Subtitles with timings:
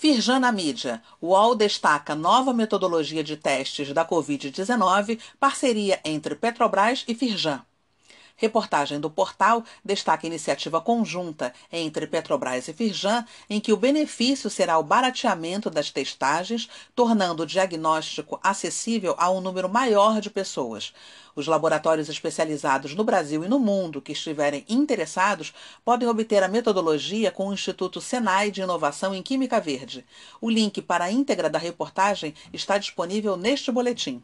[0.00, 1.02] Firjan na mídia.
[1.20, 7.60] O UOL destaca nova metodologia de testes da Covid-19, parceria entre Petrobras e Firjan.
[8.40, 14.78] Reportagem do portal destaca iniciativa conjunta entre Petrobras e Firjan, em que o benefício será
[14.78, 16.66] o barateamento das testagens,
[16.96, 20.94] tornando o diagnóstico acessível a um número maior de pessoas.
[21.36, 25.52] Os laboratórios especializados no Brasil e no mundo que estiverem interessados
[25.84, 30.02] podem obter a metodologia com o Instituto Senai de Inovação em Química Verde.
[30.40, 34.22] O link para a íntegra da reportagem está disponível neste boletim.